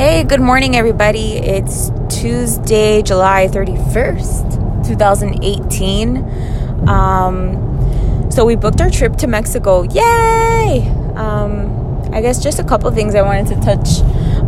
Hey, 0.00 0.24
good 0.24 0.40
morning, 0.40 0.76
everybody. 0.76 1.34
It's 1.34 1.90
Tuesday, 2.08 3.02
July 3.02 3.48
31st, 3.48 4.88
2018. 4.88 6.88
Um, 6.88 8.30
so 8.30 8.46
we 8.46 8.56
booked 8.56 8.80
our 8.80 8.88
trip 8.88 9.16
to 9.16 9.26
Mexico. 9.26 9.82
Yay! 9.82 10.88
Um, 11.16 12.08
I 12.14 12.22
guess 12.22 12.42
just 12.42 12.58
a 12.58 12.64
couple 12.64 12.90
things 12.92 13.14
I 13.14 13.20
wanted 13.20 13.48
to 13.48 13.60
touch 13.60 14.00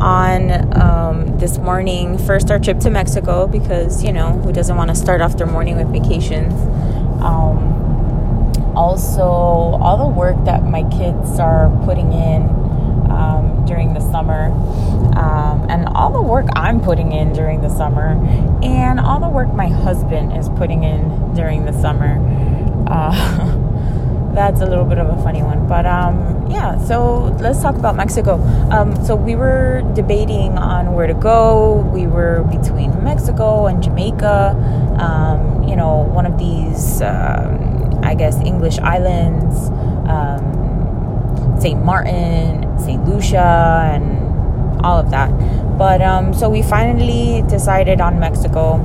on 0.00 0.80
um, 0.80 1.36
this 1.40 1.58
morning. 1.58 2.16
First, 2.16 2.52
our 2.52 2.60
trip 2.60 2.78
to 2.82 2.90
Mexico, 2.92 3.48
because, 3.48 4.04
you 4.04 4.12
know, 4.12 4.30
who 4.30 4.52
doesn't 4.52 4.76
want 4.76 4.90
to 4.90 4.94
start 4.94 5.20
off 5.20 5.36
their 5.36 5.48
morning 5.48 5.76
with 5.76 5.88
vacations? 5.88 6.54
Um, 7.20 8.54
also, 8.76 9.22
all 9.22 9.98
the 9.98 10.16
work 10.16 10.44
that 10.44 10.62
my 10.62 10.88
kids 10.90 11.40
are 11.40 11.76
putting 11.84 12.12
in 12.12 12.59
um, 13.10 13.64
during 13.66 13.94
the 13.94 14.00
summer, 14.00 14.46
um, 15.16 15.66
and 15.68 15.86
all 15.88 16.10
the 16.12 16.22
work 16.22 16.46
I'm 16.56 16.80
putting 16.80 17.12
in 17.12 17.32
during 17.32 17.60
the 17.60 17.68
summer, 17.68 18.18
and 18.62 19.00
all 19.00 19.20
the 19.20 19.28
work 19.28 19.52
my 19.52 19.68
husband 19.68 20.36
is 20.36 20.48
putting 20.50 20.84
in 20.84 21.34
during 21.34 21.64
the 21.64 21.72
summer. 21.72 22.18
Uh, 22.88 24.32
that's 24.34 24.60
a 24.60 24.66
little 24.66 24.84
bit 24.84 24.98
of 24.98 25.08
a 25.08 25.22
funny 25.22 25.42
one, 25.42 25.66
but 25.66 25.86
um, 25.86 26.46
yeah. 26.50 26.78
So 26.78 27.36
let's 27.40 27.60
talk 27.60 27.76
about 27.76 27.96
Mexico. 27.96 28.34
Um, 28.70 29.04
so 29.04 29.16
we 29.16 29.34
were 29.34 29.82
debating 29.94 30.56
on 30.58 30.94
where 30.94 31.06
to 31.06 31.14
go. 31.14 31.90
We 31.92 32.06
were 32.06 32.44
between 32.50 33.02
Mexico 33.02 33.66
and 33.66 33.82
Jamaica. 33.82 34.54
Um, 34.98 35.68
you 35.68 35.76
know, 35.76 36.02
one 36.02 36.26
of 36.26 36.38
these, 36.38 37.02
um, 37.02 38.00
I 38.02 38.14
guess, 38.14 38.36
English 38.40 38.78
islands. 38.78 39.70
St. 41.60 41.84
Martin, 41.84 42.69
St. 42.80 43.06
Lucia, 43.06 43.90
and 43.94 44.80
all 44.84 44.98
of 44.98 45.10
that. 45.10 45.30
But 45.78 46.02
um, 46.02 46.34
so 46.34 46.48
we 46.48 46.62
finally 46.62 47.42
decided 47.48 48.00
on 48.00 48.18
Mexico. 48.18 48.76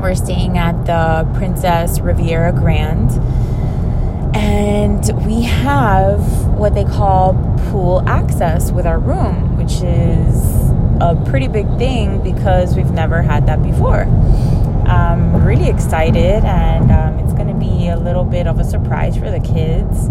We're 0.00 0.14
staying 0.14 0.58
at 0.58 0.84
the 0.84 1.30
Princess 1.34 2.00
Riviera 2.00 2.52
Grand. 2.52 3.10
And 4.34 5.04
we 5.26 5.42
have 5.42 6.20
what 6.58 6.74
they 6.74 6.84
call 6.84 7.34
pool 7.70 8.02
access 8.08 8.72
with 8.72 8.86
our 8.86 8.98
room, 8.98 9.56
which 9.56 9.82
is 9.82 10.70
a 11.00 11.20
pretty 11.26 11.48
big 11.48 11.66
thing 11.78 12.22
because 12.22 12.76
we've 12.76 12.90
never 12.90 13.22
had 13.22 13.46
that 13.46 13.62
before. 13.62 14.02
I'm 14.86 15.44
really 15.44 15.68
excited, 15.68 16.44
and 16.44 16.90
um, 16.90 17.18
it's 17.18 17.32
going 17.32 17.48
to 17.48 17.54
be 17.54 17.88
a 17.88 17.96
little 17.96 18.24
bit 18.24 18.46
of 18.46 18.58
a 18.58 18.64
surprise 18.64 19.16
for 19.16 19.30
the 19.30 19.40
kids 19.40 20.08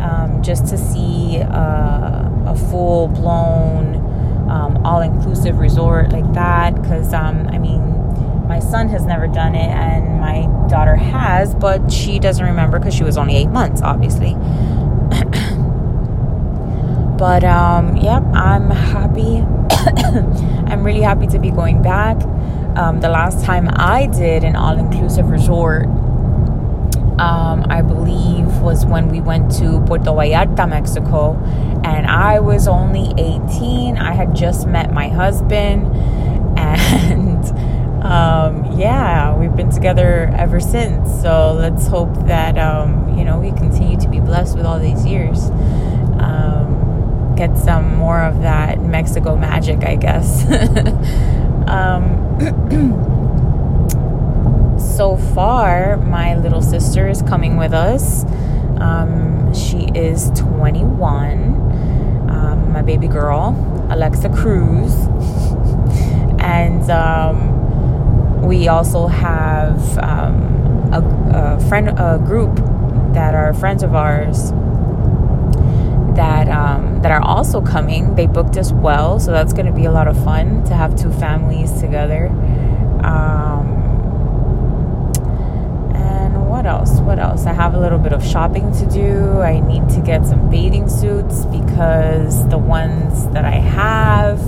um, 0.00 0.40
just 0.42 0.66
to 0.68 0.78
see 0.78 1.38
uh, 1.40 2.29
a 2.46 2.56
full 2.56 3.08
blown, 3.08 3.96
um, 4.50 4.84
all 4.84 5.00
inclusive 5.00 5.58
resort 5.58 6.12
like 6.12 6.32
that. 6.34 6.74
Because, 6.74 7.12
um, 7.12 7.48
I 7.48 7.58
mean, 7.58 7.80
my 8.48 8.58
son 8.60 8.88
has 8.88 9.04
never 9.04 9.26
done 9.26 9.54
it 9.54 9.70
and 9.70 10.20
my 10.20 10.46
daughter 10.68 10.96
has, 10.96 11.54
but 11.54 11.92
she 11.92 12.18
doesn't 12.18 12.44
remember 12.44 12.78
because 12.78 12.94
she 12.94 13.04
was 13.04 13.16
only 13.16 13.36
eight 13.36 13.50
months, 13.50 13.82
obviously. 13.82 14.34
but, 17.18 17.44
um, 17.44 17.96
yep, 17.96 18.22
I'm 18.34 18.70
happy. 18.70 19.38
I'm 20.70 20.84
really 20.84 21.02
happy 21.02 21.26
to 21.28 21.38
be 21.38 21.50
going 21.50 21.82
back. 21.82 22.22
Um, 22.76 23.00
the 23.00 23.08
last 23.08 23.44
time 23.44 23.68
I 23.72 24.06
did 24.06 24.44
an 24.44 24.56
all 24.56 24.78
inclusive 24.78 25.28
resort 25.30 25.86
um, 27.20 27.66
I 27.68 27.82
believe, 27.82 28.46
was 28.62 28.86
when 28.86 29.08
we 29.08 29.20
went 29.20 29.52
to 29.58 29.80
Puerto 29.86 30.10
Vallarta, 30.10 30.66
Mexico. 30.66 31.36
And 31.84 32.06
was 32.50 32.66
only 32.66 33.14
18. 33.16 33.96
I 33.96 34.12
had 34.12 34.34
just 34.34 34.66
met 34.66 34.92
my 34.92 35.08
husband. 35.08 35.86
And 36.60 37.44
um, 38.04 38.78
yeah, 38.78 39.36
we've 39.36 39.54
been 39.54 39.70
together 39.70 40.32
ever 40.36 40.60
since. 40.60 41.08
So 41.22 41.54
let's 41.54 41.86
hope 41.86 42.12
that, 42.26 42.58
um, 42.58 43.16
you 43.16 43.24
know, 43.24 43.38
we 43.38 43.52
continue 43.52 43.98
to 44.00 44.08
be 44.08 44.20
blessed 44.20 44.56
with 44.56 44.66
all 44.66 44.78
these 44.78 45.06
years. 45.06 45.50
Um, 46.20 47.34
get 47.36 47.56
some 47.56 47.96
more 47.96 48.20
of 48.20 48.42
that 48.42 48.80
Mexico 48.80 49.36
magic, 49.36 49.84
I 49.84 49.96
guess. 49.96 50.44
Um, 51.70 52.40
so 54.80 55.16
far, 55.16 55.98
my 55.98 56.36
little 56.36 56.62
sister 56.62 57.08
is 57.08 57.22
coming 57.22 57.56
with 57.56 57.72
us. 57.72 58.24
Um, 58.80 59.54
she 59.54 59.84
is 59.94 60.30
21. 60.30 61.69
My 62.70 62.82
baby 62.82 63.08
girl, 63.08 63.54
Alexa 63.90 64.28
Cruz. 64.30 64.92
and 66.40 66.90
um, 66.90 68.42
we 68.46 68.68
also 68.68 69.06
have 69.06 69.98
um, 69.98 70.92
a, 70.92 71.56
a, 71.58 71.68
friend, 71.68 71.88
a 71.88 72.22
group 72.24 72.56
that 73.14 73.34
are 73.34 73.52
friends 73.54 73.82
of 73.82 73.94
ours 73.94 74.52
that 76.16 76.48
um, 76.48 77.02
that 77.02 77.10
are 77.10 77.22
also 77.22 77.60
coming. 77.60 78.14
They 78.14 78.26
booked 78.26 78.56
us 78.56 78.72
well, 78.72 79.18
so 79.20 79.30
that's 79.32 79.52
going 79.52 79.66
to 79.66 79.72
be 79.72 79.84
a 79.84 79.92
lot 79.92 80.08
of 80.08 80.22
fun 80.24 80.64
to 80.64 80.74
have 80.74 80.96
two 80.96 81.12
families 81.12 81.80
together. 81.80 82.28
Um, 83.02 83.80
what 87.10 87.18
else? 87.40 87.46
I 87.46 87.52
have 87.52 87.74
a 87.74 87.78
little 87.78 87.98
bit 87.98 88.12
of 88.12 88.24
shopping 88.24 88.72
to 88.72 88.86
do. 88.86 89.40
I 89.40 89.60
need 89.60 89.88
to 89.90 90.00
get 90.00 90.26
some 90.26 90.50
bathing 90.50 90.88
suits 90.88 91.44
because 91.46 92.48
the 92.48 92.58
ones 92.58 93.26
that 93.32 93.44
I 93.44 93.58
have, 93.58 94.40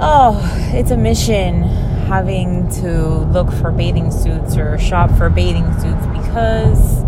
oh, 0.00 0.40
it's 0.72 0.90
a 0.90 0.96
mission 0.96 1.62
having 2.08 2.68
to 2.80 3.18
look 3.32 3.50
for 3.52 3.70
bathing 3.70 4.10
suits 4.10 4.56
or 4.56 4.78
shop 4.78 5.10
for 5.16 5.30
bathing 5.30 5.66
suits 5.80 6.06
because 6.06 7.02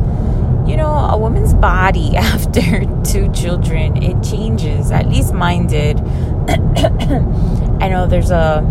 you 0.67 0.79
know, 0.79 0.95
a 0.95 1.19
woman's 1.19 1.53
body 1.53 2.17
after 2.17 2.87
two 3.05 3.31
children, 3.33 4.03
it 4.03 4.23
changes. 4.23 4.91
At 4.91 5.09
least 5.09 5.35
mine 5.35 5.67
did. 5.67 6.01
I 6.49 7.89
know 7.89 8.07
there's 8.09 8.31
a 8.31 8.63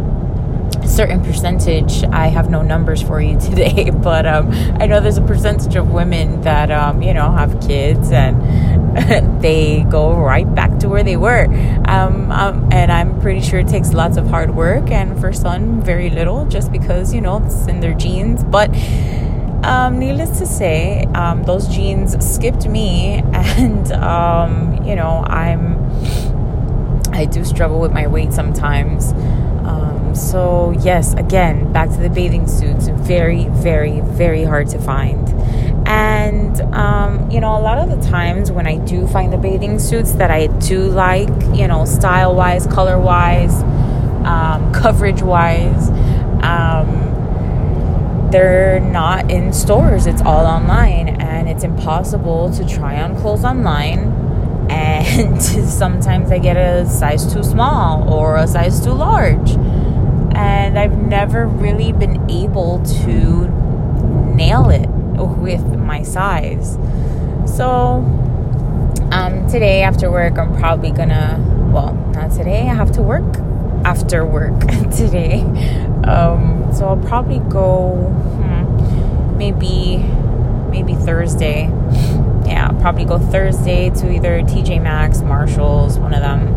certain 0.87 1.23
percentage 1.23 2.03
i 2.05 2.27
have 2.27 2.49
no 2.49 2.61
numbers 2.61 3.01
for 3.01 3.21
you 3.21 3.39
today 3.49 3.89
but 3.89 4.25
um, 4.25 4.51
i 4.79 4.85
know 4.85 4.99
there's 4.99 5.17
a 5.17 5.21
percentage 5.21 5.75
of 5.75 5.91
women 5.91 6.41
that 6.41 6.71
um, 6.71 7.01
you 7.01 7.13
know 7.13 7.31
have 7.31 7.59
kids 7.61 8.11
and 8.11 8.41
they 9.41 9.83
go 9.89 10.15
right 10.15 10.53
back 10.53 10.77
to 10.79 10.87
where 10.87 11.03
they 11.03 11.17
were. 11.17 11.45
Um, 11.87 12.31
um, 12.31 12.71
and 12.71 12.91
i'm 12.91 13.19
pretty 13.21 13.41
sure 13.41 13.59
it 13.59 13.67
takes 13.67 13.91
lots 13.93 14.17
of 14.17 14.27
hard 14.27 14.55
work 14.55 14.91
and 14.91 15.19
for 15.19 15.33
some 15.33 15.81
very 15.81 16.09
little 16.09 16.45
just 16.45 16.71
because 16.71 17.13
you 17.13 17.21
know 17.21 17.43
it's 17.43 17.67
in 17.67 17.79
their 17.79 17.93
genes. 17.93 18.43
But 18.43 18.69
um, 19.63 19.97
needless 19.97 20.37
to 20.39 20.45
say 20.45 21.05
um, 21.15 21.43
those 21.43 21.67
genes 21.67 22.13
skipped 22.23 22.67
me 22.67 23.23
and 23.33 23.87
you 24.85 24.95
know 24.95 25.23
i'm 25.27 25.77
i 27.13 27.25
do 27.25 27.45
struggle 27.45 27.79
with 27.79 27.91
my 27.93 28.05
weight 28.05 28.33
sometimes 28.33 29.13
so, 30.33 30.71
yes, 30.79 31.13
again, 31.13 31.71
back 31.71 31.91
to 31.91 31.97
the 31.97 32.09
bathing 32.09 32.47
suits. 32.47 32.87
Very, 32.87 33.49
very, 33.49 33.99
very 33.99 34.43
hard 34.43 34.67
to 34.69 34.79
find. 34.79 35.29
And, 35.87 36.59
um, 36.73 37.29
you 37.29 37.39
know, 37.39 37.55
a 37.55 37.61
lot 37.61 37.77
of 37.77 37.87
the 37.87 38.09
times 38.09 38.51
when 38.51 38.65
I 38.65 38.77
do 38.77 39.05
find 39.05 39.31
the 39.31 39.37
bathing 39.37 39.77
suits 39.77 40.13
that 40.13 40.31
I 40.31 40.47
do 40.47 40.85
like, 40.85 41.29
you 41.53 41.67
know, 41.67 41.85
style 41.85 42.33
wise, 42.33 42.65
color 42.65 42.97
wise, 42.97 43.61
um, 44.25 44.73
coverage 44.73 45.21
wise, 45.21 45.89
um, 46.41 48.29
they're 48.31 48.79
not 48.79 49.29
in 49.29 49.53
stores. 49.53 50.07
It's 50.07 50.23
all 50.23 50.47
online, 50.47 51.09
and 51.09 51.47
it's 51.47 51.63
impossible 51.63 52.51
to 52.53 52.67
try 52.67 52.99
on 52.99 53.15
clothes 53.17 53.45
online. 53.45 53.99
And 54.71 55.39
sometimes 55.43 56.31
I 56.31 56.39
get 56.39 56.57
a 56.57 56.89
size 56.89 57.31
too 57.31 57.43
small 57.43 58.11
or 58.11 58.37
a 58.37 58.47
size 58.47 58.83
too 58.83 58.93
large 58.93 59.51
and 60.35 60.77
I've 60.77 60.97
never 60.97 61.45
really 61.45 61.91
been 61.91 62.29
able 62.29 62.83
to 63.03 63.47
nail 64.35 64.69
it 64.69 64.89
with 65.39 65.65
my 65.77 66.03
size. 66.03 66.77
So, 67.45 68.03
um, 69.11 69.47
today 69.49 69.83
after 69.83 70.09
work, 70.09 70.37
I'm 70.37 70.55
probably 70.55 70.91
gonna, 70.91 71.39
well, 71.71 71.93
not 72.13 72.31
today, 72.31 72.61
I 72.61 72.73
have 72.73 72.91
to 72.93 73.01
work 73.01 73.37
after 73.85 74.25
work 74.25 74.59
today. 74.95 75.41
Um, 76.03 76.69
so 76.73 76.87
I'll 76.87 76.97
probably 76.97 77.39
go 77.49 77.95
hmm, 77.95 79.37
maybe, 79.37 79.97
maybe 80.71 80.95
Thursday. 80.95 81.69
Yeah, 82.45 82.69
probably 82.81 83.05
go 83.05 83.19
Thursday 83.19 83.89
to 83.91 84.11
either 84.11 84.41
TJ 84.41 84.81
Maxx, 84.81 85.21
Marshalls, 85.21 85.99
one 85.99 86.13
of 86.13 86.21
them, 86.21 86.47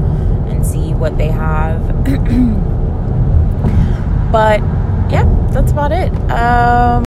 and 0.48 0.66
see 0.66 0.94
what 0.94 1.18
they 1.18 1.28
have. 1.28 1.82
But 4.32 4.60
yeah, 5.10 5.24
that's 5.52 5.72
about 5.72 5.92
it. 5.92 6.12
Um, 6.30 6.86